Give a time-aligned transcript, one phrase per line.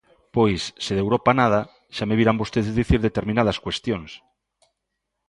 [0.35, 1.61] Pois, se de Europa nada,
[1.95, 4.11] xa me virán vostedes dicir determinadas cuestións.